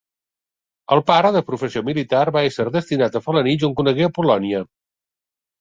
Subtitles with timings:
[0.95, 4.65] El pare, de professió militar, va ésser destinat a Felanitx on conegué Apol·lònia.